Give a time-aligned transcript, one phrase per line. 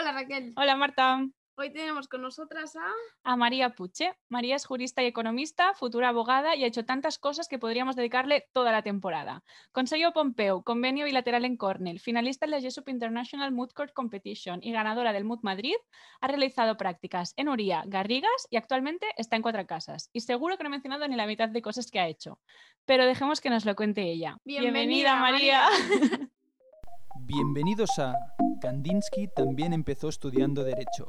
[0.00, 0.54] Hola Raquel.
[0.56, 1.26] Hola Marta.
[1.56, 2.86] Hoy tenemos con nosotras a...
[3.22, 4.14] A María Puche.
[4.30, 8.48] María es jurista y economista, futura abogada y ha hecho tantas cosas que podríamos dedicarle
[8.54, 9.44] toda la temporada.
[9.72, 14.72] Consejo Pompeu, convenio bilateral en Cornell, finalista en la Jesup International Moot Court Competition y
[14.72, 15.74] ganadora del Moot Madrid,
[16.22, 20.08] ha realizado prácticas en Uría, Garrigas y actualmente está en Cuatro Casas.
[20.14, 22.40] Y seguro que no he mencionado ni la mitad de cosas que ha hecho.
[22.86, 24.38] Pero dejemos que nos lo cuente ella.
[24.46, 25.68] Bienvenida, María.
[27.26, 28.14] Bienvenidos a
[28.60, 31.08] Kandinsky también empezó estudiando Derecho,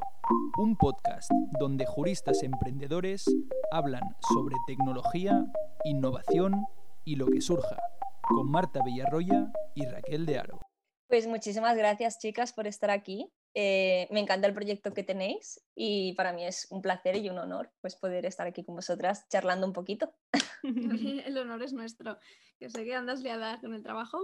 [0.57, 3.25] un podcast donde juristas emprendedores
[3.71, 4.03] hablan
[4.33, 5.45] sobre tecnología,
[5.83, 6.65] innovación
[7.03, 7.77] y lo que surja,
[8.21, 10.59] con Marta Villarroya y Raquel de Aro.
[11.07, 13.29] Pues muchísimas gracias chicas por estar aquí.
[13.53, 17.37] Eh, me encanta el proyecto que tenéis y para mí es un placer y un
[17.37, 20.15] honor pues, poder estar aquí con vosotras charlando un poquito.
[21.25, 22.17] el honor es nuestro,
[22.59, 24.19] que sé que andas liada con el trabajo.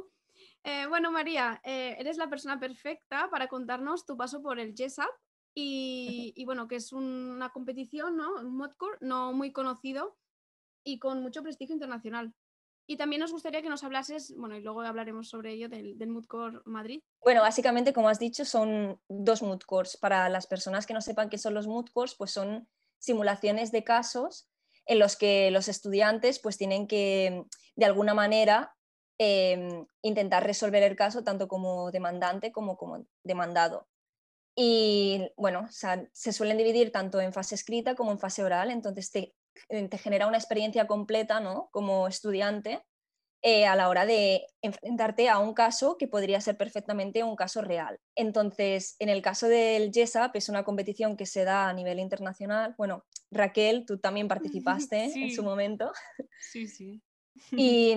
[0.64, 5.10] Eh, bueno, María, eh, eres la persona perfecta para contarnos tu paso por el JESAP
[5.56, 8.36] y, bueno, que es una competición, ¿no?
[8.36, 10.18] Un modcore no muy conocido
[10.84, 12.34] y con mucho prestigio internacional.
[12.90, 16.10] Y también nos gustaría que nos hablases, bueno, y luego hablaremos sobre ello, del, del
[16.10, 17.02] Moodcore Madrid.
[17.22, 19.98] Bueno, básicamente, como has dicho, son dos Moodcores.
[19.98, 24.50] Para las personas que no sepan qué son los Moodcores, pues son simulaciones de casos
[24.88, 27.44] en los que los estudiantes pues tienen que,
[27.76, 28.76] de alguna manera,
[29.20, 33.88] Em, intentar resolver el caso tanto como demandante como como demandado.
[34.56, 39.34] Y bueno, se suelen dividir tanto en fase escrita como en fase oral, entonces te,
[39.70, 41.70] eh, te genera una experiencia completa ¿no?
[41.72, 42.84] como estudiante
[43.44, 47.62] eh, a la hora de enfrentarte a un caso que podría ser perfectamente un caso
[47.62, 48.00] real.
[48.16, 52.76] Entonces, en el caso del JESAP, es una competición que se da a nivel internacional.
[52.78, 54.28] Bueno, Raquel, tú también
[54.90, 55.92] participaste en su momento.
[56.40, 57.02] Sí, sí.
[57.52, 57.96] Y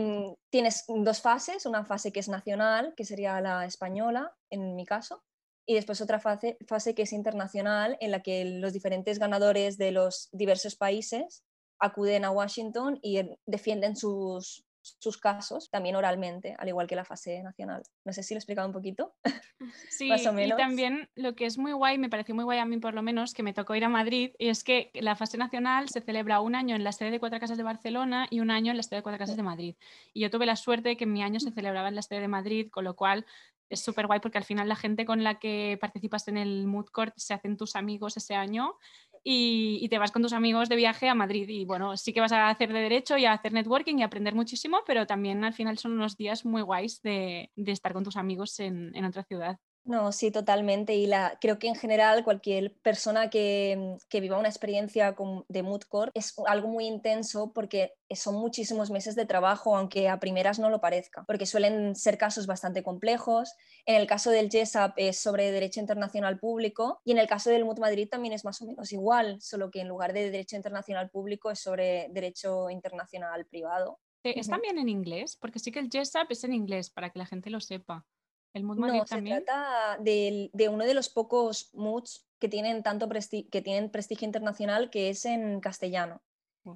[0.51, 5.23] tienes dos fases, una fase que es nacional, que sería la española, en mi caso,
[5.67, 9.93] y después otra fase, fase que es internacional, en la que los diferentes ganadores de
[9.93, 11.45] los diversos países
[11.79, 17.43] acuden a Washington y defienden sus, sus casos también oralmente, al igual que la fase
[17.43, 17.83] nacional.
[18.05, 19.15] No sé si lo he explicado un poquito.
[19.91, 22.95] Sí, y también lo que es muy guay, me pareció muy guay a mí por
[22.95, 26.01] lo menos, que me tocó ir a Madrid, y es que la fase nacional se
[26.01, 28.79] celebra un año en la sede de Cuatro Casas de Barcelona y un año en
[28.79, 29.77] la sede de Cuatro Casas de Madrid.
[30.15, 32.29] Y yo tuve la suerte de que mi año se celebraba en la sede de
[32.29, 33.27] Madrid, con lo cual
[33.71, 36.87] es súper guay porque al final la gente con la que participas en el Mood
[36.87, 38.75] Court se hacen tus amigos ese año
[39.23, 41.49] y, te vas con tus amigos de viaje a Madrid.
[41.49, 44.35] Y bueno, sí que vas a hacer de derecho y a hacer networking y aprender
[44.35, 48.59] muchísimo, pero también al final son unos días muy guays de, estar con tus amigos
[48.61, 49.59] en, en otra ciudad.
[49.85, 50.95] No, sí, totalmente.
[50.95, 55.17] Y la, creo que en general cualquier persona que, que viva una experiencia
[55.49, 60.59] de Moodcore es algo muy intenso porque son muchísimos meses de trabajo, aunque a primeras
[60.59, 63.55] no lo parezca, porque suelen ser casos bastante complejos.
[63.87, 67.65] En el caso del JESAP es sobre Derecho Internacional Público y en el caso del
[67.65, 71.09] Mood Madrid también es más o menos igual, solo que en lugar de Derecho Internacional
[71.09, 73.99] Público es sobre Derecho Internacional Privado.
[74.25, 75.39] Eh, ¿Es también en inglés?
[75.41, 78.05] Porque sí que el JESAP es en inglés, para que la gente lo sepa.
[78.53, 79.39] ¿El Mood no, también?
[79.39, 84.27] se trata de, de, uno de los pocos moods que tienen tanto que tienen prestigio
[84.27, 86.23] internacional que es en castellano.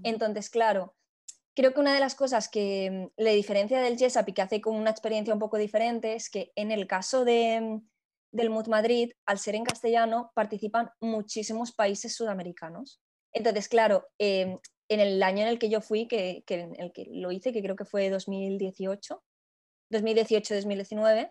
[0.03, 0.95] Entonces, claro,
[1.55, 4.61] creo que una de las cosas que mm, le diferencia del JESAP y que hace
[4.61, 7.89] con una experiencia un poco diferente es que en el caso de, mm,
[8.33, 13.01] del Mood Madrid, al ser en castellano, participan muchísimos países sudamericanos.
[13.33, 14.59] Entonces, claro, em,
[14.89, 17.53] en el año en el que yo fui, que, que, en el que lo hice,
[17.53, 19.23] que creo que fue 2018,
[19.95, 21.31] 2018-2019,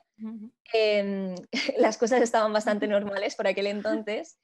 [0.74, 1.36] em,
[1.78, 4.38] las cosas estaban bastante normales por aquel entonces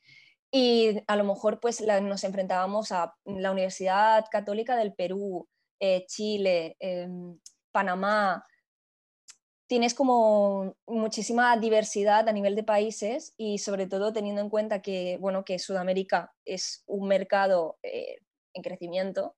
[0.52, 5.48] y a lo mejor pues nos enfrentábamos a la Universidad Católica del Perú,
[5.80, 7.40] eh, Chile, em,
[7.72, 8.44] Panamá.
[9.68, 15.18] Tienes como muchísima diversidad a nivel de países y sobre todo teniendo en cuenta que,
[15.20, 18.18] bueno, que Sudamérica es un mercado eh,
[18.54, 19.36] en crecimiento.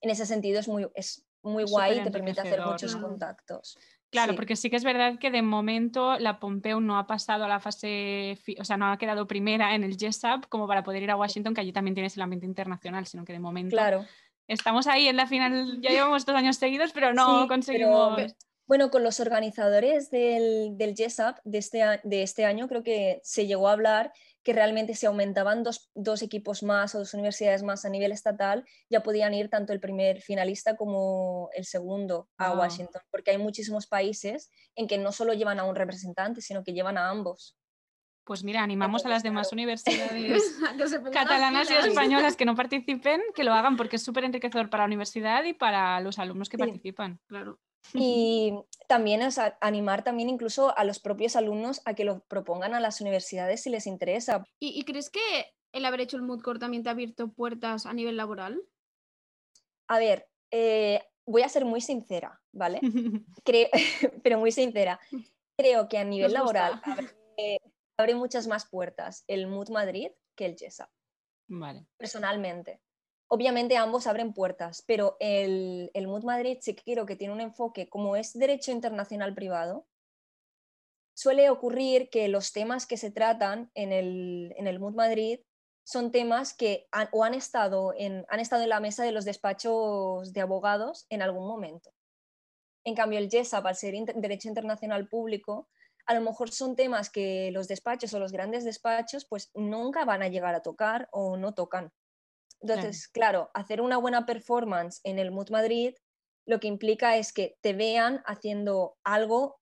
[0.00, 3.78] En ese sentido es muy, es muy guay y te permite hacer muchos contactos.
[4.10, 7.48] Claro, porque sí que es verdad que de momento la Pompeu no ha pasado a
[7.48, 11.10] la fase, o sea, no ha quedado primera en el JESAP como para poder ir
[11.10, 14.06] a Washington, que allí también tienes el ambiente internacional, sino que de momento claro.
[14.46, 18.34] estamos ahí en la final, ya llevamos dos años seguidos, pero no conseguimos...
[18.68, 23.46] bueno, con los organizadores del, del JESAP de este, de este año creo que se
[23.46, 24.12] llegó a hablar
[24.44, 28.64] que realmente si aumentaban dos, dos, equipos más o dos universidades más a nivel estatal,
[28.88, 32.58] ya podían ir tanto el primer finalista como el segundo a ah.
[32.58, 36.72] Washington, porque hay muchísimos países en que no solo llevan a un representante, sino que
[36.72, 37.58] llevan a ambos.
[38.24, 40.58] Pues mira, animamos a las demás universidades
[41.12, 44.88] catalanas y españolas que no participen, que lo hagan porque es súper enriquecedor para la
[44.88, 47.18] universidad y para los alumnos que participan.
[47.26, 47.58] Claro.
[47.94, 48.54] Y
[48.86, 53.00] también es animar también incluso a los propios alumnos a que lo propongan a las
[53.00, 54.44] universidades si les interesa.
[54.58, 55.20] ¿Y, crees que
[55.72, 58.60] el haber hecho el Mood Court también te ha abierto puertas a nivel laboral?
[59.88, 62.80] A ver, eh, voy a ser muy sincera, ¿vale?
[63.44, 63.68] Creo,
[64.22, 64.98] pero muy sincera.
[65.56, 66.80] Creo que a nivel laboral
[67.96, 70.90] abre, muchas más puertas el Mood Madrid que el GESA.
[71.48, 71.86] Vale.
[71.96, 72.80] Personalmente.
[73.28, 77.88] Obviamente ambos abren puertas, pero el, el Mood Madrid sí creo que tiene un enfoque,
[77.88, 79.86] como es derecho internacional privado,
[81.14, 85.40] suele ocurrir que los temas que se tratan en el, en el Mood Madrid
[85.84, 90.32] son temas que o han estado, en, han estado en la mesa de los despachos
[90.32, 91.90] de abogados en algún momento.
[92.84, 95.68] En cambio, el GESAP, al ser derecho internacional público,
[96.06, 100.22] a lo mejor son temas que los despachos o los grandes despachos pues nunca van
[100.22, 101.92] a llegar a tocar o no tocan.
[102.60, 105.94] Entonces, claro, hacer una buena performance en el Mood Madrid
[106.48, 109.60] lo que implica es que te vean haciendo algo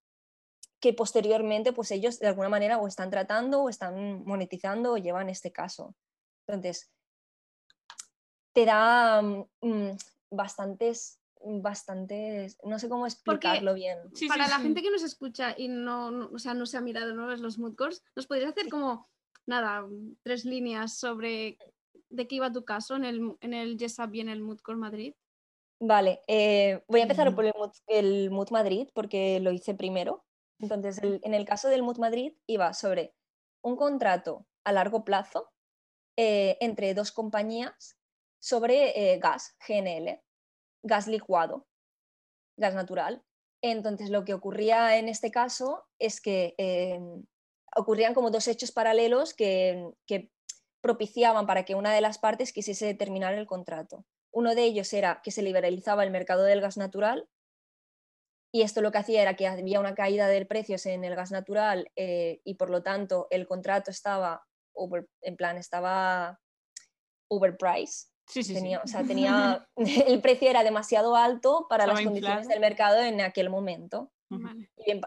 [0.78, 5.28] que posteriormente pues ellos de alguna manera o están tratando o están monetizando o llevan
[5.28, 5.96] este caso.
[6.46, 6.92] Entonces,
[8.52, 9.96] te da mm, mm,
[10.30, 13.98] bastantes, bastantes, no sé cómo explicarlo bien.
[14.28, 17.34] para la gente que nos escucha y no, o sea, no se ha mirado ¿no?
[17.34, 19.08] los mood courts, ¿nos podrías hacer como,
[19.44, 19.84] nada,
[20.22, 21.58] tres líneas sobre
[22.08, 25.14] de qué iba tu caso en el, en el y en el Mood Court Madrid?
[25.80, 27.44] Vale, eh, voy a empezar por
[27.86, 30.24] el Mood, Madrid porque lo hice primero.
[30.58, 33.14] Entonces, en el caso del Mood Madrid iba sobre
[33.62, 35.52] un contrato a largo plazo
[36.16, 37.98] eh, entre dos compañías
[38.38, 40.22] sobre eh, gas, GNL,
[40.82, 41.66] gas licuado,
[42.56, 43.22] gas natural.
[43.60, 46.54] Entonces, lo que ocurría en este caso es que
[47.76, 49.92] ocurrían como dos hechos paralelos que,
[50.86, 54.04] propiciaban para que una de las partes quisiese terminar el contrato.
[54.30, 57.28] Uno de ellos era que se liberalizaba el mercado del gas natural
[58.52, 61.32] y esto lo que hacía era que había una caída de precios en el gas
[61.32, 64.46] natural eh, y por lo tanto el contrato estaba
[65.22, 66.38] en plan, estaba
[67.28, 68.08] overpriced.
[68.28, 69.68] Sí, sí, tenía, O sea, tenía,
[70.06, 74.12] el precio era demasiado alto para las condiciones del mercado en aquel momento.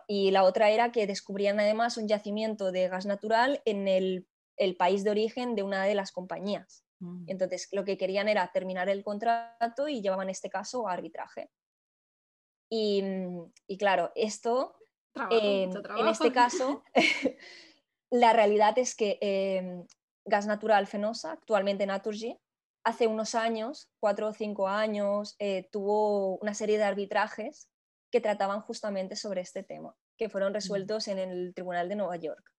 [0.07, 4.27] Y, la otra era que descubrían además un yacimiento de gas natural en el,
[4.59, 6.85] el país de origen de una de las compañías.
[6.99, 7.23] Mm.
[7.27, 11.49] Entonces, lo que querían era terminar el contrato y llevaban este caso a arbitraje.
[12.69, 13.03] Y,
[13.65, 14.75] y claro, esto,
[15.31, 16.83] en este caso,
[18.11, 19.85] La realidad es que em,
[20.25, 22.39] Gas Natural Fenosa, actualmente Naturgy,
[22.83, 27.69] hace unos años, cuatro o cinco años, eh, tuvo una serie de arbitrajes
[28.11, 32.51] que trataban justamente sobre este tema, que fueron resueltos en el Tribunal de Nueva York.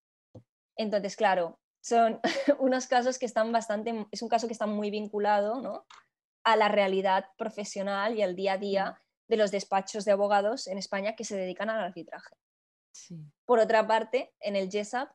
[0.76, 2.21] Entonces, claro, son
[2.59, 5.87] unos casos que están bastante, es un caso que está muy vinculado ¿no?
[6.44, 10.79] a la realidad profesional y al día a día de los despachos de abogados en
[10.79, 12.35] España que se dedican al arbitraje.
[13.44, 15.11] Por otra parte, en el GESAP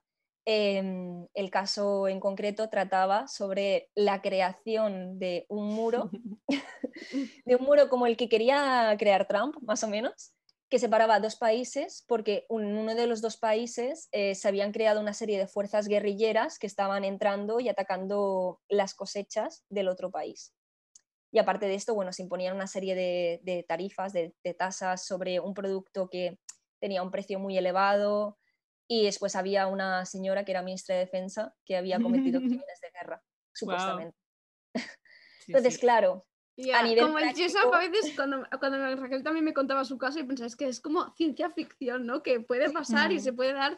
[0.47, 6.11] Em, el caso en concreto trataba sobre la creación de un muro,
[7.45, 10.33] de un muro como el que quería crear Trump, más o menos,
[10.75, 14.99] que separaba dos países porque en uno de los dos países eh, se habían creado
[14.99, 20.53] una serie de fuerzas guerrilleras que estaban entrando y atacando las cosechas del otro país.
[21.31, 25.53] Y aparte de esto, bueno, se imponían una serie de, tarifas, de tasas sobre un
[25.53, 26.39] producto que
[26.81, 28.37] tenía un precio muy elevado,
[28.85, 32.91] y después había una señora que era ministra de Defensa que había cometido crímenes de
[32.91, 33.23] guerra,
[33.53, 34.17] supuestamente.
[35.47, 36.25] Entonces, claro,
[36.73, 40.19] a nivel como el GESAP a veces cuando, cuando Raquel también me contaba su caso
[40.19, 42.23] y pensaba, es que es como ciencia ficción, ¿no?
[42.23, 43.77] Que puede pasar y se puede dar.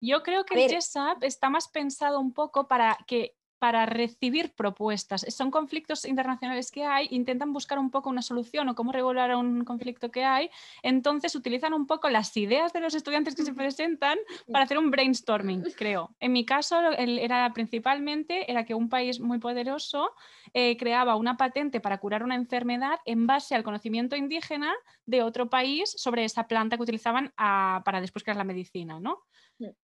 [0.00, 5.24] Yo creo que el GESAP está más pensado un poco para que para recibir propuestas.
[5.28, 9.64] Son conflictos internacionales que hay, intentan buscar un poco una solución o cómo regular un
[9.64, 10.50] conflicto que hay,
[10.82, 14.18] entonces utilizan un poco las ideas de los estudiantes que se presentan
[14.50, 16.10] para hacer un brainstorming, creo.
[16.18, 20.10] En mi caso era principalmente era que un país muy poderoso
[20.54, 24.74] eh, creaba una patente para curar una enfermedad en base al conocimiento indígena
[25.06, 29.22] de otro país sobre esa planta que utilizaban para después crear la medicina, ¿no?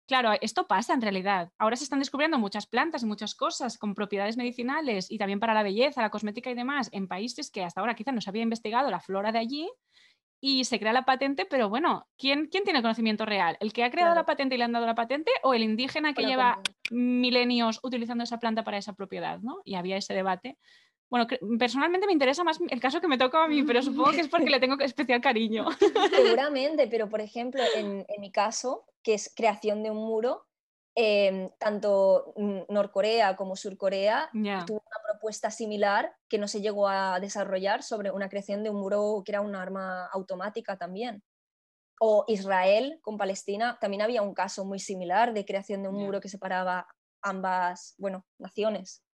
[0.07, 1.51] Claro, esto pasa en realidad.
[1.59, 5.55] Ahora se están descubriendo muchas plantas y muchas cosas con propiedades medicinales y también para
[5.55, 8.43] la belleza, la cosmética y demás en países que hasta ahora quizás no se había
[8.43, 9.71] investigado la flora de allí
[10.47, 13.57] y se crea la patente, pero bueno, ¿quién, quién tiene conocimiento real?
[13.61, 16.13] ¿El que ha creado la patente y le han dado la patente o el indígena
[16.13, 19.41] que lleva milenios utilizando esa planta para esa propiedad?
[19.41, 19.63] ¿no?
[19.65, 20.59] Y había ese debate.
[21.15, 21.29] Bueno,
[21.61, 24.29] personalmente me interesa más el caso que me toca a mí, pero supongo que es
[24.29, 25.65] porque le tengo especial cariño.
[26.13, 30.45] Seguramente, pero por ejemplo, en, en mi caso, que es creación de un muro,
[30.97, 32.35] em, tanto
[32.69, 38.29] Norcorea como Surcorea tuvo una propuesta similar que no se llegó a desarrollar sobre una
[38.29, 41.23] creación de un muro que era un arma automática también.
[42.01, 46.21] O Israel con Palestina, también había un caso muy similar de creación de un muro
[46.21, 46.89] que separaba
[47.23, 49.05] ambas, bueno, naciones.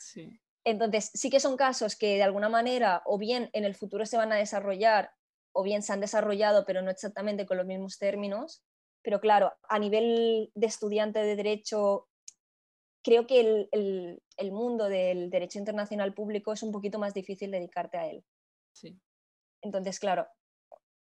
[0.00, 0.40] Sí.
[0.68, 4.18] Entonces, sí que son casos que de alguna manera o bien en el futuro se
[4.18, 5.12] van a desarrollar
[5.52, 8.62] o bien se han desarrollado, pero no exactamente con los mismos términos.
[9.02, 12.06] Pero claro, a nivel de estudiante de derecho,
[13.02, 18.06] creo que el, mundo del derecho internacional público es un poquito más difícil dedicarte a
[18.06, 18.22] él.
[18.72, 19.00] Sí.
[19.62, 20.26] Entonces, claro,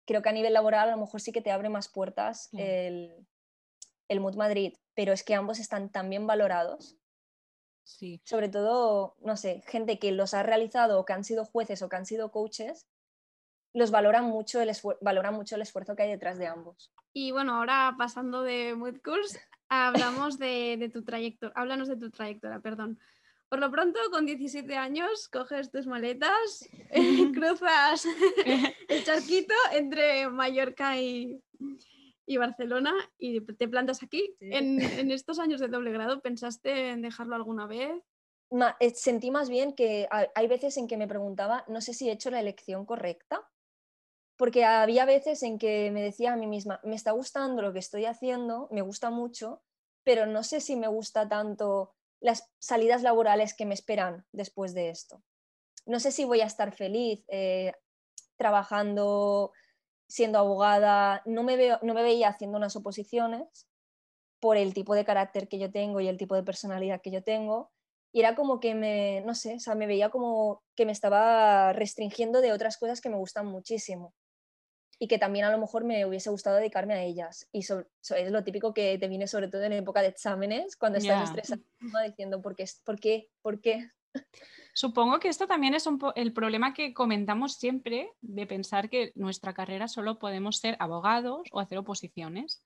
[0.06, 3.28] creo que a nivel laboral a lo mejor sí que te abre más puertas el,
[4.10, 7.00] el MUD Madrid, pero es que ambos están tan bien valorados
[8.24, 11.90] sobre todo, no sé, gente que los ha realizado o que han sido jueces o
[11.90, 12.88] que han sido coaches,
[13.74, 16.92] los valoran mucho el, valoran mucho el esfuerzo que hay detrás de ambos.
[17.14, 22.60] Y bueno, ahora pasando de Mood Course, hablamos de, tu trayectoria, háblanos de tu trayectoria,
[22.60, 23.00] perdón.
[23.50, 26.70] Por lo pronto, con 17 años, coges tus maletas,
[27.34, 28.06] cruzas
[28.88, 31.42] el charquito entre Mallorca y,
[32.30, 34.38] y Barcelona y te plantas aquí.
[34.40, 38.04] En, estos años de doble grado, ¿pensaste en dejarlo alguna vez?
[38.80, 42.12] Eh, sentí más bien que hay veces en que me preguntaba, no sé si he
[42.12, 43.50] hecho la elección correcta,
[44.38, 47.80] porque había veces en que me decía a mí misma, me está gustando lo que
[47.80, 49.64] estoy haciendo, me gusta mucho,
[50.04, 54.90] pero no sé si me gusta tanto las salidas laborales que me esperan después de
[54.90, 55.24] esto.
[55.88, 57.74] No sé si voy a estar feliz eh,
[58.38, 59.52] trabajando
[60.10, 63.70] siendo abogada, no me, veo, no me veía haciendo unas oposiciones
[64.40, 67.24] por el tipo de carácter que yo tengo y el tipo de personalidad que yo
[67.24, 67.72] tengo.
[68.12, 71.74] Y era como que me, no sé, o sea, me veía como que me estaba
[71.74, 74.16] restringiendo de otras cosas que me gustan muchísimo
[74.98, 77.48] y que también a lo mejor me hubiese gustado dedicarme a ellas.
[77.52, 81.30] Y es lo típico que te viene sobre todo en época de exámenes, cuando estás
[81.30, 81.62] estresado
[82.06, 82.66] diciendo, ¿por qué?
[82.84, 83.30] ¿Por qué?
[83.42, 83.90] ¿Por qué?
[84.74, 89.88] Supongo que esto también es el problema que comentamos siempre de pensar que nuestra carrera
[89.88, 92.64] solo podemos ser abogados o hacer oposiciones.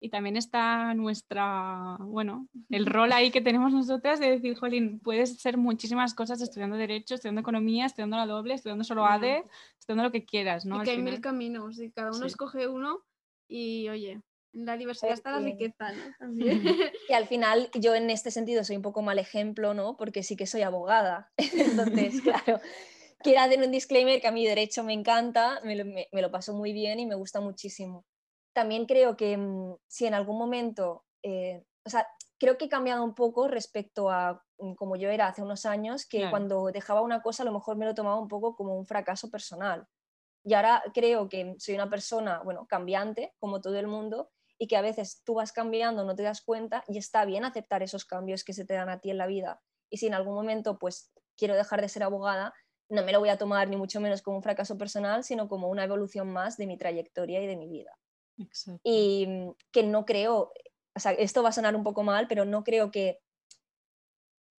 [0.00, 5.40] Y también está nuestra, bueno, el rol ahí que tenemos nosotras de decir, Jolín, puedes
[5.40, 9.44] ser muchísimas cosas estudiando Derecho, estudiando Economía, estudiando la doble, estudiando solo ADE,
[9.78, 10.80] estudiando lo que quieras, ¿no?
[10.80, 13.04] Y que hay mil caminos y cada uno escoge uno
[13.46, 14.20] y, oye,
[14.52, 16.02] la diversidad está la riqueza, ¿no?
[16.18, 16.62] También.
[17.08, 19.96] Y al final yo en este sentido soy un poco mal ejemplo, ¿no?
[19.96, 21.32] Porque sí que soy abogada.
[21.38, 22.60] Entonces, claro,
[23.20, 26.54] quiero hacer un disclaimer que a mi derecho me encanta, me lo, me, lo, paso
[26.54, 28.04] muy bien y me gusta muchísimo.
[28.52, 32.06] También creo que mm, si en algún momento, eh, o sea,
[32.38, 36.06] creo que he cambiado un poco respecto a mm, como yo era hace unos años,
[36.06, 38.86] que cuando dejaba una cosa a lo mejor me lo tomaba un poco como un
[38.86, 39.86] fracaso personal.
[40.44, 44.30] Y ahora creo que soy una persona, bueno, cambiante, como todo el mundo,
[44.62, 47.82] y que a veces tú vas cambiando, no te das cuenta y está bien aceptar
[47.82, 49.60] esos cambios que se te dan a ti en la vida.
[49.90, 52.54] Y si en algún momento pues quiero dejar de ser abogada,
[52.88, 55.66] no me lo voy a tomar ni mucho menos como un fracaso personal, sino como
[55.66, 57.90] una evolución más de mi trayectoria y de mi vida.
[58.84, 60.52] Y mm, que no creo,
[60.94, 63.18] o sea, esto va a sonar un poco mal, pero no creo que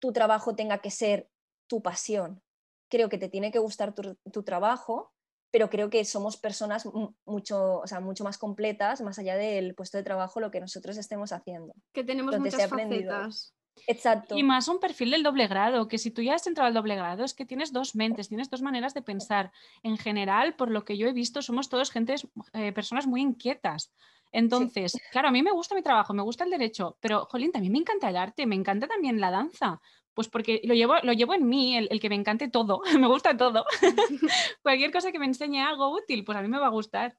[0.01, 1.31] tu trabajo tenga que ser
[1.69, 2.43] tu pasión.
[2.91, 5.13] Creo que te tiene que gustar tu, tu trabajo,
[5.53, 6.89] pero creo que somos personas
[7.27, 10.97] mucho, o sea, mucho más completas, más allá del puesto de trabajo, lo que nosotros
[10.97, 11.75] estemos haciendo.
[11.93, 13.55] Que tenemos muchas facetas.
[13.87, 14.37] Exacto.
[14.37, 16.97] Y más un perfil del doble grado, que si tú ya has entrado al doble
[16.97, 19.53] grado es que tienes dos mentes, tienes dos maneras de pensar.
[19.83, 23.93] En general, por lo que yo he visto, somos todos gentes, eh, personas muy inquietas.
[24.31, 27.73] Entonces, claro, a mí me gusta mi trabajo, me gusta el derecho, pero, Jolín, también
[27.73, 29.81] me encanta el arte, me encanta también la danza.
[30.15, 33.37] Pues porque lo llevo, lo llevo en mí, el, que me encante todo, me gusta
[33.37, 33.65] todo.
[34.63, 37.17] Cualquier cosa que me enseñe algo útil, pues a mí me va a gustar.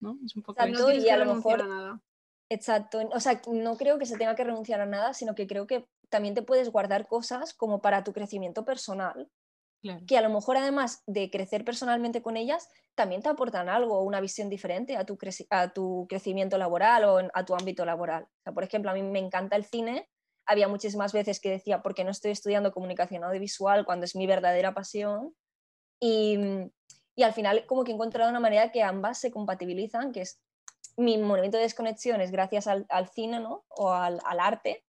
[0.00, 0.18] ¿no?
[0.24, 1.66] Es un poco Exacto, y a lo mejor...
[1.66, 2.00] nada.
[2.52, 5.68] Exacto, o sea, no creo que se tenga que renunciar a nada, sino que creo
[5.68, 9.30] que también te puedes guardar cosas como para tu crecimiento personal,
[10.06, 14.20] que a lo mejor además de crecer personalmente con ellas, también te aportan algo, una
[14.20, 15.16] visión diferente a tu,
[15.48, 18.24] a tu crecimiento laboral o a tu ámbito laboral.
[18.24, 20.08] O sea, por ejemplo, a mí me encanta el cine
[20.50, 24.26] había muchísimas veces que decía, ¿por qué no estoy estudiando comunicación audiovisual cuando es mi
[24.26, 25.32] verdadera pasión?
[26.00, 26.38] Y,
[27.14, 30.40] y al final como que he encontrado una manera que ambas se compatibilizan, que es
[30.96, 33.64] mi movimiento de desconexión es gracias al, al cine ¿no?
[33.68, 34.84] o al, al, arte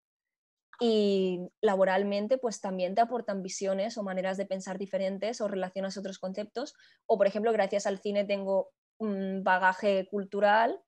[0.79, 6.17] y laboralmente pues también te aportan visiones o maneras de pensar diferentes o relacionas otros
[6.17, 6.73] conceptos
[7.05, 10.81] o por ejemplo gracias al cine tengo un bagaje cultural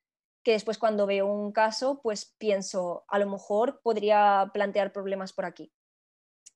[0.43, 5.45] que después cuando veo un caso, pues pienso, a lo mejor podría plantear problemas por
[5.45, 5.71] aquí.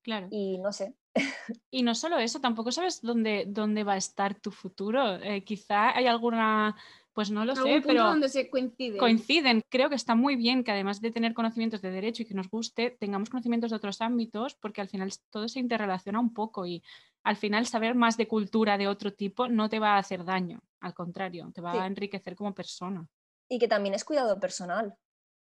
[0.03, 0.27] Claro.
[0.31, 0.95] Y no sé.
[1.71, 5.15] Y no solo eso, tampoco sabes dónde, dónde va a estar tu futuro.
[5.15, 6.75] Eh, quizá hay alguna
[7.13, 8.99] Pues no lo sé, pero donde se coinciden.
[8.99, 9.61] coinciden.
[9.69, 12.49] Creo que está muy bien que además de tener conocimientos de derecho y que nos
[12.49, 16.83] guste, tengamos conocimientos de otros ámbitos, porque al final todo se interrelaciona un poco y
[17.23, 20.59] al final saber más de cultura de otro tipo no te va a hacer daño,
[20.79, 23.07] al contrario, te va a enriquecer como persona.
[23.49, 24.97] Y que también es cuidado personal,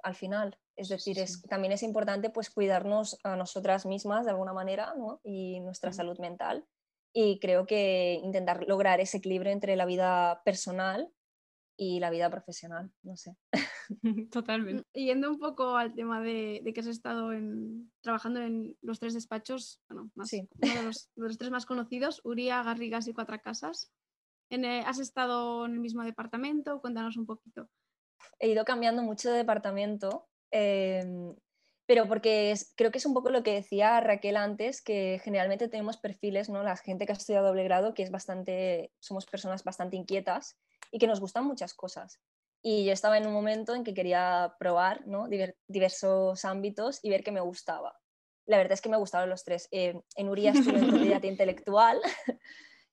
[0.04, 0.58] al final.
[0.76, 5.20] Es decir, Es, también es importante pues cuidarnos a nosotras mismas de alguna manera ¿no?
[5.24, 6.66] y nuestra salud mental.
[7.14, 11.12] Y creo que intentar lograr ese equilibrio entre la vida personal
[11.80, 13.38] y la vida profesional, no sé.
[14.32, 14.84] Totalmente.
[14.94, 17.32] Y yendo un poco al tema de, que has estado
[18.02, 23.08] trabajando en los tres despachos, bueno, más, uno de los, tres más conocidos, Uría, Garrigas
[23.08, 23.94] y Cuatro Casas.
[24.50, 26.82] Eh, ¿Has estado en el mismo departamento?
[26.82, 27.70] Cuéntanos un poquito.
[28.40, 31.36] He ido cambiando mucho de departamento, em,
[31.86, 35.98] pero porque creo que es un poco lo que decía Raquel antes, que generalmente tenemos
[35.98, 36.64] perfiles, ¿no?
[36.64, 40.58] La gente que ha estudiado doble grado, que es bastante, somos personas bastante inquietas
[40.92, 42.20] y que nos gustan muchas cosas.
[42.62, 45.28] Y yo estaba en un momento en que quería probar ¿no?
[45.68, 47.98] diversos ámbitos y ver qué me gustaba.
[48.46, 49.68] La verdad es que me gustaban los tres.
[49.72, 52.02] Eh, en Uría estuve en propiedad intelectual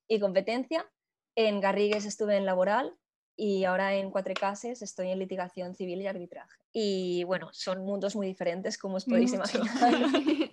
[0.07, 0.89] y competencia,
[1.37, 2.97] en Garrigues estuve en laboral
[3.35, 6.59] y ahora en Cuatro Cases estoy en litigación civil y arbitraje.
[6.73, 9.69] Y bueno, son mundos muy diferentes, como os podéis imaginar.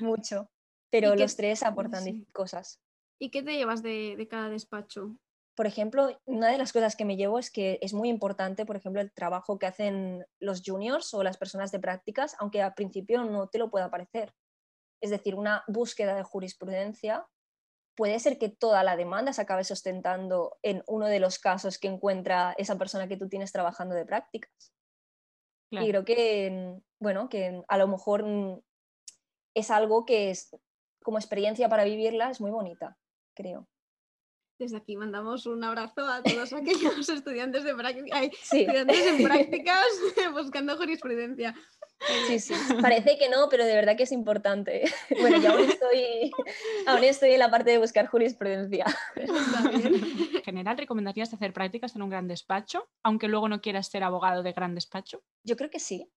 [0.00, 0.50] Mucho.
[0.90, 2.80] Pero los tres aportan cosas.
[3.18, 5.16] ¿Y qué te llevas de, de cada despacho?
[5.54, 8.76] por ejemplo, una de las cosas que me llevo es que es muy importante, por
[8.76, 13.24] ejemplo, el trabajo que hacen los juniors o las personas de prácticas, aunque al principio
[13.24, 14.34] no te lo pueda parecer.
[15.02, 17.26] Es decir, una búsqueda de jurisprudencia
[17.94, 21.88] puede ser que toda la demanda se acabe sustentando en uno de los casos que
[21.88, 24.72] encuentra esa persona que tú tienes trabajando de prácticas.
[25.70, 28.26] Y creo que, bueno, que a lo mejor
[29.54, 30.54] es algo que es,
[31.02, 32.98] como experiencia para vivirla es muy bonita,
[33.34, 33.68] creo.
[34.62, 39.86] Desde aquí mandamos un abrazo a todos aquellos estudiantes, de estudiantes en prácticas
[40.32, 41.52] buscando jurisprudencia.
[42.28, 44.84] Sí, sí, parece que no, pero de verdad que es importante.
[45.20, 46.30] Bueno, yo aún estoy,
[46.86, 48.86] aún estoy en la parte de buscar jurisprudencia.
[49.16, 54.44] En general, ¿recomendarías hacer prácticas en un gran despacho, aunque luego no quieras ser abogado
[54.44, 55.24] de gran despacho?
[55.42, 56.08] Yo creo que sí.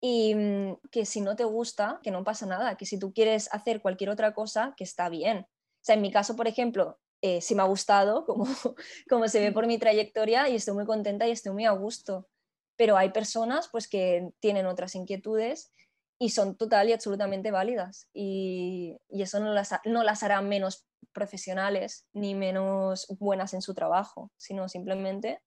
[0.00, 3.52] Y mm, que si no te gusta, que no pasa nada, que si tú quieres
[3.52, 5.40] hacer cualquier otra cosa, que está bien.
[5.40, 8.44] O sea, en mi caso, por ejemplo, eh, sí me ha gustado, como,
[9.08, 12.28] como se ve por mi trayectoria, y estoy muy contenta y estoy muy a gusto.
[12.76, 15.70] Pero hay personas pues, que tienen otras inquietudes
[16.18, 18.08] y son total y absolutamente válidas.
[18.12, 23.74] Y, y eso no las, no las hará menos profesionales ni menos buenas en su
[23.74, 25.42] trabajo, sino simplemente...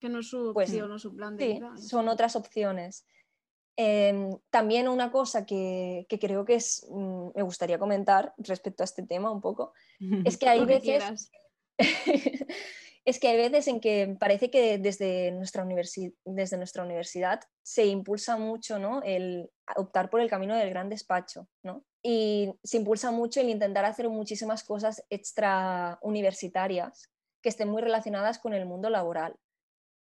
[0.00, 1.76] Que no es su pues, opción o su plan de vida.
[1.76, 3.06] Son otras opciones.
[3.82, 9.04] Em, también una cosa que, creo que es, mm, me gustaría comentar respecto a este
[9.04, 9.72] tema un poco,
[10.26, 11.30] es que hay veces...
[13.06, 15.66] es que hay veces en que parece que desde nuestra,
[16.26, 19.00] desde nuestra universidad se impulsa mucho ¿no?
[19.02, 21.82] el optar por el camino del gran despacho, ¿no?
[22.02, 27.08] Y se impulsa mucho el intentar hacer muchísimas cosas extra universitarias
[27.42, 29.36] que estén muy relacionadas con el mundo laboral.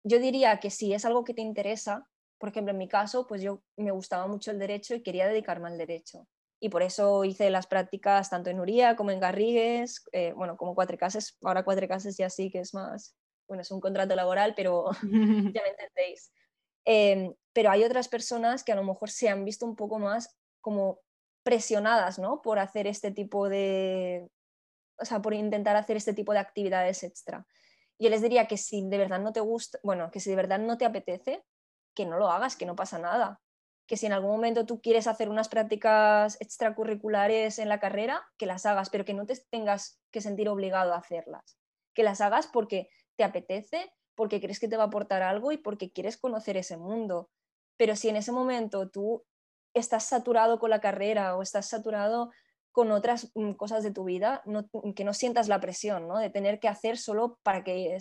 [0.04, 2.06] Yo diría que si es algo que te interesa,
[2.42, 5.68] por ejemplo, en mi caso, pues yo me gustaba mucho el derecho y quería dedicarme
[5.68, 6.26] al derecho.
[6.58, 10.74] Y por eso hice las prácticas tanto en Uría como en Garrigues, eh, bueno, como
[10.74, 11.38] Cuatro Cases.
[11.44, 13.14] Ahora Cuatro Cases ya sí que es más,
[13.46, 14.90] bueno, es un contrato laboral, pero
[15.54, 16.32] ya me entendéis.
[16.84, 20.36] Em, pero hay otras personas que a lo mejor se han visto un poco más
[20.60, 20.98] como
[21.44, 22.42] presionadas, ¿no?
[22.42, 24.28] Por hacer este tipo de,
[24.98, 27.46] o sea, por intentar hacer este tipo de actividades extra.
[28.00, 30.58] Yo les diría que si de verdad no te gusta, bueno, que si de verdad
[30.58, 31.44] no te apetece,
[31.94, 33.40] que no lo hagas, que no pasa nada.
[33.86, 38.46] Que si en algún momento tú quieres hacer unas prácticas extracurriculares en la carrera, que
[38.46, 41.58] las hagas, pero que no te tengas que sentir obligado a hacerlas.
[41.94, 45.58] Que las hagas porque te apetece, porque crees que te va a aportar algo y
[45.58, 47.30] porque quieres conocer ese mundo.
[47.76, 49.24] Pero si en ese momento tú
[49.74, 52.30] estás saturado con la carrera o estás saturado
[52.70, 54.42] con otras mm, cosas de tu vida,
[54.96, 56.18] que no sientas la presión ¿no?
[56.18, 57.98] de tener que hacer solo para que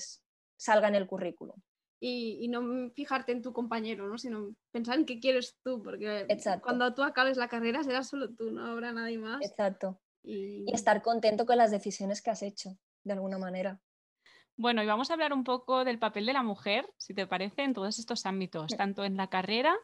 [0.58, 1.58] salga en el currículum
[2.03, 4.17] y, no fijarte en tu compañero, ¿no?
[4.17, 6.27] sino pensar en qué quieres tú, porque
[6.61, 9.41] cuando tú acabes la carrera serás solo tú, no habrá nadie más.
[9.45, 10.01] Exacto.
[10.23, 10.65] Y...
[10.73, 13.79] estar contento con las decisiones que has hecho, de alguna manera.
[14.57, 17.63] Bueno, y vamos a hablar un poco del papel de la mujer, si te parece,
[17.63, 19.75] en todos estos ámbitos, tanto en la carrera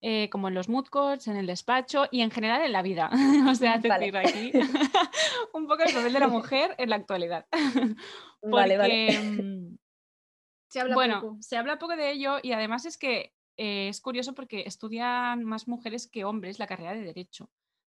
[0.00, 3.10] eh, como en los mood courts, en el despacho y en general en la vida.
[3.48, 4.52] o sea, decir aquí
[5.52, 7.46] un poco el papel de la mujer en la actualidad.
[8.42, 9.77] vale, vale.
[10.68, 11.36] Mm, se habla bueno, poco.
[11.40, 15.66] se habla poco de ello y además es que eh, es curioso porque estudian más
[15.68, 17.50] mujeres que hombres la carrera de Derecho.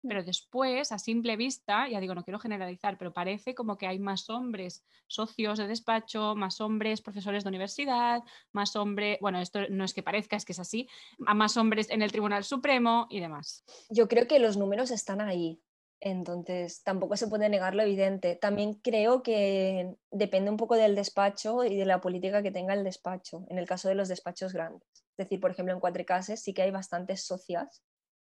[0.06, 3.98] pero después, a simple vista, ya digo, no quiero generalizar, pero parece como que hay
[3.98, 9.82] más hombres socios de despacho, más hombres profesores de universidad, más hombres, bueno, esto no
[9.82, 13.64] es que parezca, es que es así, más hombres en el Tribunal Supremo y demás.
[13.88, 15.62] Yo creo que los números están ahí.
[16.06, 18.36] Entonces, tampoco se puede negar lo evidente.
[18.36, 22.84] También creo que depende un poco del despacho y de la política que tenga el
[22.84, 24.86] despacho, en el caso de los despachos grandes.
[24.92, 27.82] Es decir, por ejemplo, en Cuatro Cases sí que hay bastantes socias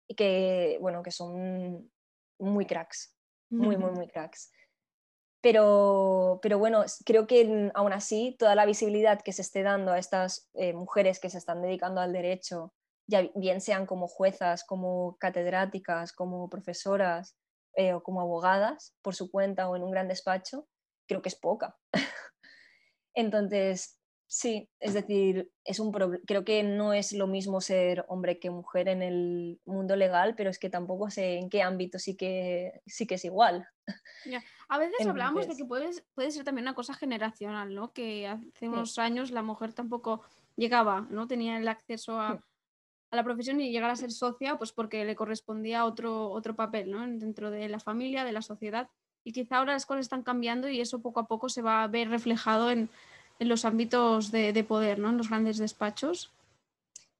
[0.08, 1.91] y que, bueno, que son
[2.39, 3.17] muy cracks,
[3.49, 4.49] muy, muy, muy cracks.
[5.41, 9.99] Pero, pero bueno, creo que aún así toda la visibilidad que se esté dando a
[9.99, 12.73] estas eh, mujeres que se están dedicando al derecho,
[13.08, 17.36] ya bien sean como juezas, como catedráticas, como profesoras,
[17.78, 20.68] eh, o como abogadas por su cuenta o en un gran despacho,
[21.08, 21.78] creo que es poca.
[23.13, 25.92] Entonces, sí, es decir, es un
[26.26, 30.50] creo que no es lo mismo ser hombre que mujer en el mundo legal, pero
[30.50, 33.68] es que tampoco sé en qué ámbito sí que, sí que es igual.
[34.70, 37.94] A veces hablamos de que puede, puede ser también una cosa generacional, ¿no?
[37.94, 40.24] Que hace unos años la mujer tampoco
[40.56, 42.44] llegaba, no tenía el acceso a,
[43.10, 46.91] a la profesión y llegar a ser socia, pues porque le correspondía otro, otro papel
[46.91, 47.02] ¿no?
[47.08, 48.89] dentro de la familia, de la sociedad.
[49.24, 51.88] Y quizá ahora las cosas están cambiando y eso poco a poco se va a
[51.88, 52.89] ver reflejado en,
[53.39, 55.10] en los ámbitos de, de, poder, ¿no?
[55.10, 56.32] en los grandes despachos.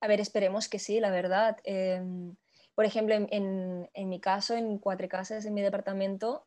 [0.02, 1.58] A ver, esperemos que sí, la verdad.
[1.64, 2.36] Em,
[2.76, 6.46] por ejemplo, en, en, mi caso, en Cuatro Casas, en mi departamento,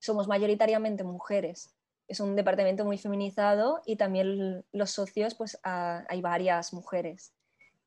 [0.00, 1.74] somos mayoritariamente mujeres.
[2.08, 7.33] Es un departamento muy feminizado y también los socios, pues hay varias mujeres.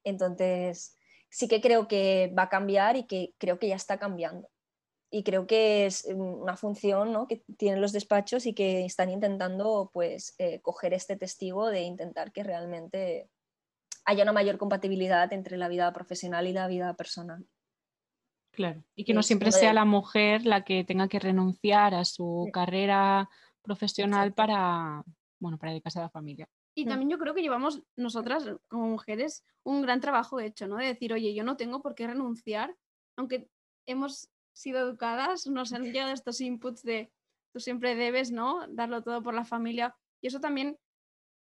[0.08, 0.96] Entonces,
[1.30, 4.50] sí que creo que va a cambiar y que creo que ya está cambiando.
[5.12, 9.90] Y creo que es mm, una función que tienen los despachos y que están intentando
[9.94, 13.30] pues, eh, coger este testigo de intentar que realmente
[14.06, 17.46] haya una mayor compatibilidad entre la vida profesional y la vida personal.
[18.52, 22.50] Claro, y que no siempre sea la mujer la que tenga que renunciar a su
[22.52, 23.30] carrera
[23.62, 25.04] profesional para,
[25.40, 26.48] bueno, para dedicarse a la familia.
[26.78, 26.90] Y mm.
[26.90, 30.78] también yo creo que llevamos nosotras como mujeres un gran trabajo hecho, ¿no?
[30.78, 32.76] De decir, oye, yo no tengo por qué renunciar,
[33.18, 33.50] aunque
[33.88, 37.12] hemos sido educadas, nos han llegado estos inputs de
[37.52, 38.68] tú siempre debes, ¿no?
[38.70, 39.96] Darlo todo por la familia.
[40.22, 40.78] Y eso también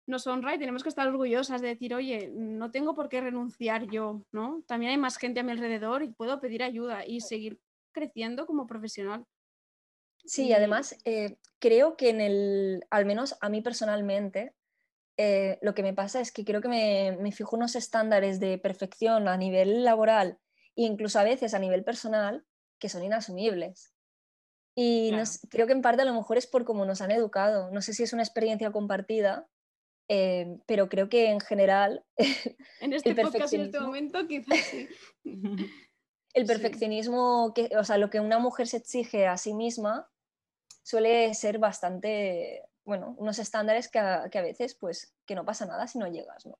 [0.07, 3.91] nos honra y tenemos que estar orgullosas de decir, oye, no tengo por qué renunciar
[3.91, 4.65] yo, ¿no?
[4.67, 7.61] También hay más gente a mi alrededor y puedo pedir ayuda y seguir
[7.93, 9.27] creciendo como profesional.
[10.25, 14.55] Sí, además eh, creo que en el, al menos a mí personalmente,
[15.23, 19.29] eh, lo que me pasa es que creo que me, fijo unos estándares de perfección
[19.29, 20.39] a nivel laboral
[20.77, 22.47] e incluso a veces a nivel personal
[22.79, 23.93] que son inasumibles.
[24.75, 25.13] Y
[25.51, 27.71] creo que en parte a lo mejor es por cómo nos han educado.
[27.71, 29.47] No sé si es una experiencia compartida,
[30.09, 32.03] eh, pero creo que en general...
[32.81, 34.89] En este podcast en este momento quizás sí.
[36.33, 40.09] el perfeccionismo, que, o sea, lo que una mujer se exige a sí misma
[40.83, 45.99] suele ser bastante bueno, unos estándares que a, veces pues que no pasa nada si
[45.99, 46.59] no llegas, ¿no?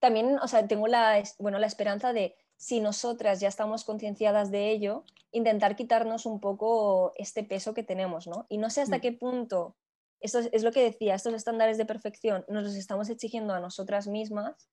[0.00, 4.70] También, o sea, tengo la, bueno, la esperanza de si nosotras ya estamos concienciadas de
[4.70, 8.46] ello, intentar quitarnos un poco este peso que tenemos, ¿no?
[8.48, 9.00] Y no sé hasta mm.
[9.00, 9.76] qué punto,
[10.20, 14.08] esto es, lo que decía, estos estándares de perfección nos los estamos exigiendo a nosotras
[14.08, 14.68] mismas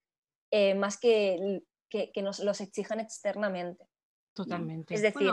[0.51, 3.87] eh, más que, que, nos los exijan externamente.
[4.33, 4.93] Totalmente.
[4.93, 5.31] Es decir,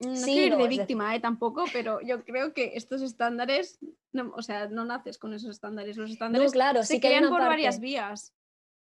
[0.00, 3.78] no sí, quiero ir de víctima eh, tampoco, pero yo creo que estos estándares,
[4.12, 5.96] no, o sea, no naces con esos estándares.
[5.96, 8.34] Los estándares claro, se sí crean por varias vías.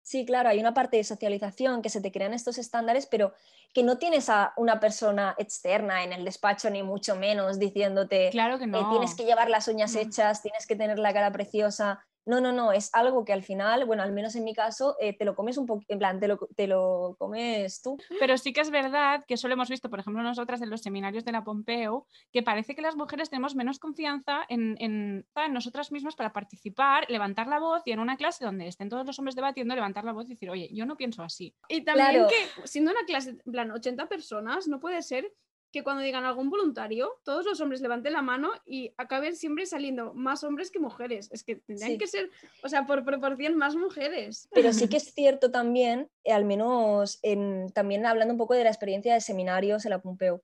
[0.03, 3.33] Sí, claro, hay una parte de socialización que se te crean estos estándares, pero
[3.73, 8.59] que no tienes a una persona externa en el despacho, ni mucho menos diciéndote claro
[8.59, 8.91] que no.
[8.91, 12.05] tienes que llevar las uñas hechas, tienes que tener la cara preciosa.
[12.27, 15.17] No, no, no, es algo que al final, bueno, al menos en mi caso, eh,
[15.17, 17.99] te lo comes un poco, en plan, te lo, te lo, comes tú.
[18.19, 20.81] Pero sí que es verdad que eso lo hemos visto, por ejemplo, nosotras en los
[20.81, 25.53] seminarios de la Pompeo, que parece que las mujeres tenemos menos confianza en, en, en,
[25.53, 29.19] nosotras mismas para participar, levantar la voz y en una clase donde estén todos los
[29.19, 31.55] hombres debatiendo, levantar la voz y decir, oye, yo no pienso así.
[31.69, 35.31] Y también que siendo una clase, en plan, 80 personas, no puede ser
[35.75, 40.15] que cuando digan algún voluntario, todos los hombres levanten la mano y acaben siempre saliendo
[40.15, 41.29] más hombres que mujeres.
[41.33, 42.31] Es que tendrían que ser,
[42.63, 44.49] o sea, por proporción más mujeres.
[44.53, 48.63] Pero sí que es cierto también, eh, al menos en, también hablando un poco de
[48.63, 50.43] la experiencia de seminarios en la Pompeu,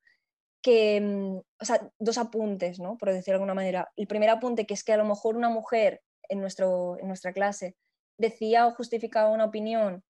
[0.63, 2.99] que, mm, o sea, dos apuntes, ¿no?
[2.99, 3.93] Por decirlo de alguna manera.
[3.95, 7.33] El primer apunte, que es que a lo mejor una mujer en, nuestro, en nuestra
[7.33, 7.77] clase
[8.19, 10.03] decía o justificaba una opinión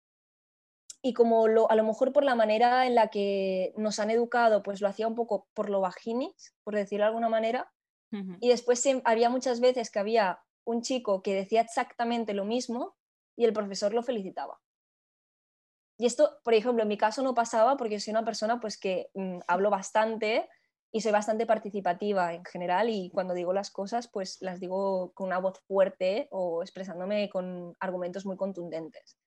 [1.01, 4.63] y como lo, a lo mejor por la manera en la que nos han educado,
[4.63, 7.71] pues lo hacía un poco por lo vaginis, por decirlo de alguna manera,
[8.41, 12.97] y después había muchas veces que había un chico que decía exactamente lo mismo
[13.37, 14.59] y el profesor lo felicitaba.
[15.97, 19.09] y esto, por ejemplo, en mi caso no pasaba porque soy una persona pues que
[19.15, 20.47] mm, hablo bastante
[20.91, 25.27] y soy bastante participativa en general y cuando digo las cosas pues las digo con
[25.27, 29.17] una voz fuerte o expresándome con argumentos muy contundentes.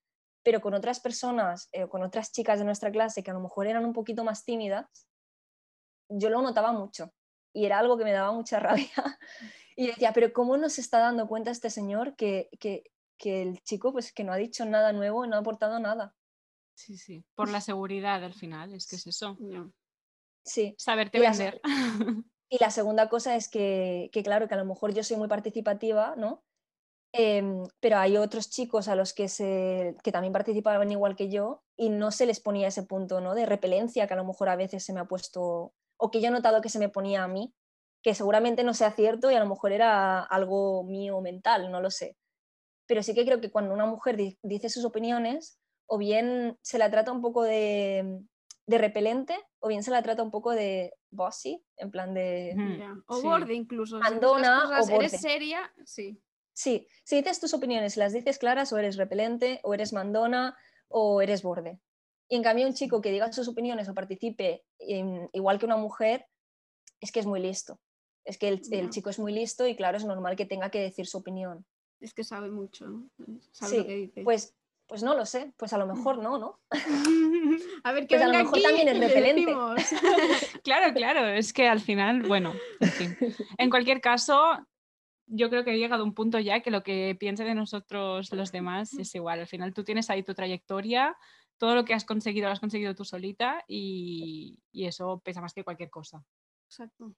[0.42, 3.66] Pero con otras personas, eh, con otras chicas de nuestra clase que a lo mejor
[3.66, 5.06] eran un poquito más tímidas,
[6.08, 7.12] yo lo notaba mucho
[7.52, 9.18] y era algo que me daba mucha rabia.
[9.76, 12.84] Y decía, pero ¿cómo no se está dando cuenta este señor que, que,
[13.18, 16.14] que el chico pues que no ha dicho nada nuevo y no ha aportado nada?
[16.74, 19.38] Sí, sí, por la seguridad al final, es que es eso.
[20.44, 20.74] Sí.
[20.78, 21.60] Saberte vender.
[22.48, 26.14] y la segunda cosa es que, claro, que a lo mejor yo soy muy participativa,
[26.16, 26.42] ¿no?
[27.14, 31.62] Em, pero hay otros chicos a los que, se, que también participaban igual que yo
[31.76, 33.34] y no se les ponía ese punto ¿no?
[33.34, 36.28] de repelencia que a lo mejor a veces se me ha puesto o que yo
[36.28, 37.54] he notado que se me ponía a mí,
[38.02, 41.90] que seguramente no sea cierto y a lo mejor era algo mío mental, no lo
[41.90, 42.16] sé.
[42.86, 46.90] Pero sí que creo que cuando una mujer dice sus opiniones, o bien se la
[46.90, 48.20] trata un poco de,
[48.66, 52.56] repelente, o bien se la trata un poco de bossy, en plan de...
[53.06, 53.98] O borde incluso.
[53.98, 55.06] Mandona o borde.
[55.06, 55.72] ¿Eres seria?
[55.84, 56.20] Sí.
[56.54, 60.56] Sí, si dices tus opiniones, las dices claras, o eres repelente, o eres mandona,
[60.88, 61.80] o eres borde.
[62.28, 66.26] Y en cambio un chico que diga sus opiniones o participe igual que una mujer,
[67.00, 67.80] es que es muy listo.
[68.24, 71.06] Es que el, chico es muy listo y claro, es normal que tenga que decir
[71.06, 71.66] su opinión.
[72.00, 73.10] Es que sabe mucho, ¿no?
[73.52, 74.22] Sabe lo que dice.
[74.22, 74.54] Pues
[74.92, 76.60] pues no lo sé, pues a lo mejor no, ¿no?
[77.84, 79.54] a ver, que pues a lo mejor también es repelente.
[80.64, 83.16] claro, claro, es que al final, bueno, en fin.
[83.58, 84.58] En cualquier caso,
[85.34, 88.32] yo creo que he llegado a un punto ya que lo que piense de nosotros
[88.32, 89.40] los demás es igual.
[89.40, 91.16] Al final tú tienes ahí tu trayectoria,
[91.56, 95.64] todo lo que has conseguido lo has conseguido tú solita y, eso pesa más que
[95.64, 96.22] cualquier cosa.
[96.68, 97.14] Exacto.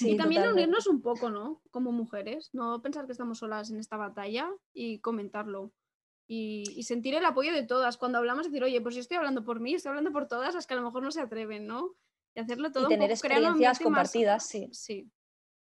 [0.00, 1.60] y también unirnos un poco, ¿no?
[1.70, 5.72] Como mujeres, no pensar que estamos solas en esta batalla y comentarlo
[6.28, 7.96] y, sentir el apoyo de todas.
[7.96, 10.66] Cuando hablamos, decir, oye, pues yo estoy hablando por mí, estoy hablando por todas las
[10.66, 11.96] que a lo mejor no se atreven, ¿no?
[12.34, 12.86] Y hacerlo todo.
[12.86, 14.68] Y tener experiencias compartidas, sí.
[14.72, 15.10] Sí.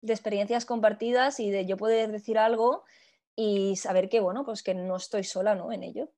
[0.04, 2.84] De experiencias compartidas y de yo poder decir algo
[3.36, 5.72] y saber que, bueno, pues que no estoy sola, ¿no?
[5.72, 6.10] En ello.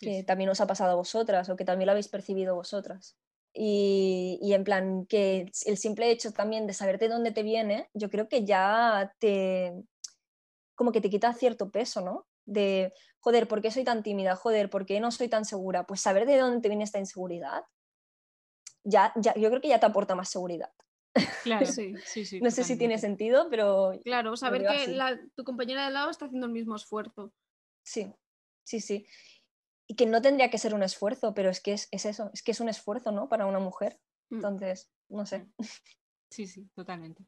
[0.00, 3.16] que también os ha pasado a vosotras o que también lo habéis percibido vosotras.
[3.52, 7.90] Y, y, en plan, que el simple hecho también de saber de dónde te viene,
[7.94, 9.74] yo creo que ya te,
[10.76, 12.26] como que te quita cierto peso, ¿no?
[12.50, 14.36] de, joder, ¿por qué soy tan tímida?
[14.36, 15.86] Joder, ¿por qué no soy tan segura?
[15.86, 17.64] Pues saber de dónde te viene esta inseguridad,
[18.84, 20.70] ya, ya, yo creo que ya te aporta más seguridad.
[21.42, 22.40] Claro, sí, sí, sí.
[22.40, 23.92] no sé si tiene sentido, pero...
[24.04, 27.32] Claro, saber que tu compañera de lado está haciendo el mismo esfuerzo.
[27.82, 28.12] Sí,
[28.64, 29.06] sí, sí.
[29.88, 32.52] Y que no tendría que ser un esfuerzo, pero es que es, eso, es que
[32.52, 33.28] es un esfuerzo, ¿no?
[33.28, 33.98] Para una mujer.
[34.30, 34.36] Mm.
[34.36, 35.40] Entonces, no sé.
[35.58, 35.64] Mm.
[36.30, 37.26] Sí, sí, totalmente.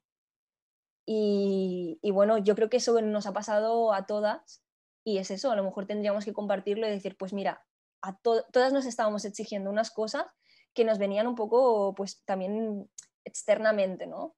[1.05, 4.62] Y, y, bueno, yo creo que eso nos ha pasado a todas
[5.05, 7.66] y es eso, a lo mejor tendríamos que compartirlo y decir, pues mira,
[8.03, 10.27] a todas nos estábamos exigiendo unas cosas
[10.75, 12.88] que nos venían un poco, pues también
[13.24, 14.35] externamente, ¿no?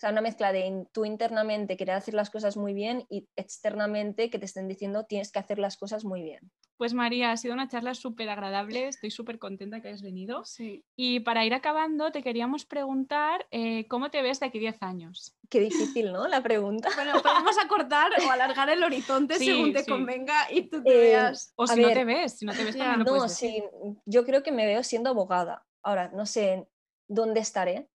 [0.00, 4.38] sea, una mezcla de tú internamente querer hacer las cosas muy bien y externamente que
[4.38, 6.50] te estén diciendo tienes que hacer las cosas muy bien.
[6.78, 10.42] Pues María, ha sido una charla súper agradable, estoy súper contenta que hayas venido.
[10.46, 10.86] Sí.
[10.96, 15.36] Y para ir acabando, te queríamos preguntar eh, cómo te ves de aquí 10 años.
[15.50, 16.26] Qué difícil, ¿no?
[16.26, 16.88] La pregunta.
[16.94, 21.52] Bueno, podemos acortar o alargar el horizonte según te convenga y tú te eh, veas.
[21.56, 23.62] O si no te ves, si no te ves también No, sí,
[24.06, 25.66] yo creo que me veo siendo abogada.
[25.82, 26.66] Ahora, no sé
[27.06, 27.89] dónde estaré,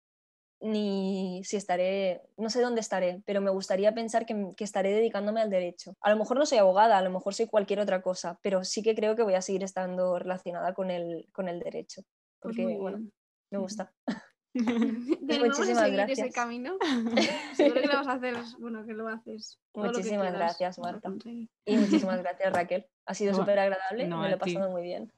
[0.66, 5.50] ni si estaré, no sé dónde estaré, pero me gustaría pensar que, estaré dedicándome al
[5.50, 5.96] derecho.
[6.02, 8.82] A lo mejor no soy abogada, a lo mejor soy cualquier otra cosa, pero sí
[8.82, 12.02] que creo que voy a seguir estando relacionada con el, con el derecho,
[12.40, 13.00] pues porque bueno,
[13.52, 13.94] me gusta.
[14.56, 16.20] Muchísimas gracias.
[16.20, 16.78] ese camino.
[17.56, 19.60] Seguro que lo vas a hacer, bueno, que lo haces.
[19.74, 21.12] Muchísimas gracias, Marta.
[21.66, 22.86] Y muchísimas gracias, Raquel.
[23.06, 25.12] Ha sido súper agradable, me lo he pasado muy bien.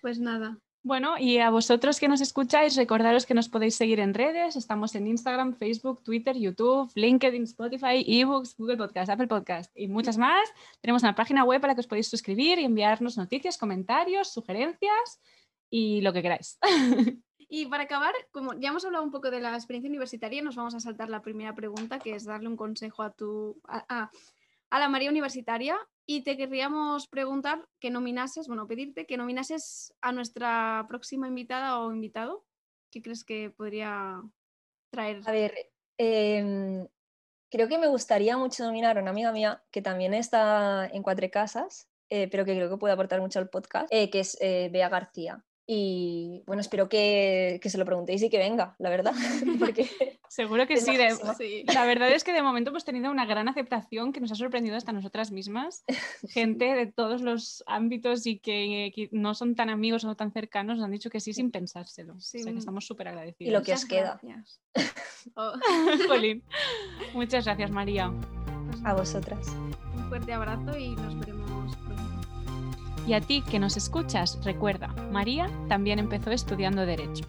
[0.00, 4.14] Pues nada, bueno, y a vosotros que nos escucháis, recordaros que nos podéis seguir en
[4.14, 4.54] redes.
[4.54, 10.16] Estamos en Instagram, Facebook, Twitter, YouTube, LinkedIn, Spotify, eBooks, Google Podcast, Apple Podcast y muchas
[10.16, 10.48] más.
[10.80, 15.20] Tenemos una página web para que os podéis suscribir y enviarnos noticias, comentarios, sugerencias
[15.68, 16.58] y lo que queráis.
[17.48, 20.74] Y para acabar, como ya hemos hablado un poco de la experiencia universitaria, nos vamos
[20.74, 24.10] a saltar la primera pregunta, que es darle un consejo a tu a, a
[24.70, 25.76] la María Universitaria
[26.06, 31.92] y te querríamos preguntar que nominases, bueno, pedirte que nominases a nuestra próxima invitada o
[31.92, 32.44] invitado.
[32.92, 34.22] ¿Qué crees que podría
[34.90, 35.20] traer?
[35.26, 35.54] A ver,
[35.98, 36.86] em,
[37.50, 41.28] creo que me gustaría mucho nominar a una amiga mía que también está en Cuatro
[41.30, 44.68] Casas, eh, pero que creo que puede aportar mucho al podcast, eh, que es eh,
[44.72, 45.44] Bea García.
[45.68, 49.14] Y bueno, espero que, se lo preguntéis y que venga, la verdad.
[49.58, 49.88] Porque
[50.28, 50.96] Seguro que sí,
[51.72, 54.76] La verdad es que de momento hemos tenido una gran aceptación que nos ha sorprendido
[54.76, 55.84] hasta nosotras mismas.
[56.28, 60.84] Gente de todos los ámbitos y que, no son tan amigos o tan cercanos nos
[60.84, 62.14] han dicho que sí sin pensárselo.
[62.14, 63.48] O sea que estamos súper agradecidos.
[63.48, 64.20] Y lo que os queda.
[65.34, 65.54] Oh.
[67.14, 68.12] Muchas gracias, María.
[68.84, 69.48] A vosotras.
[69.94, 71.35] Un fuerte abrazo y nos veremos.
[73.06, 77.24] Y a ti que nos escuchas, recuerda, María también empezó estudiando Derecho.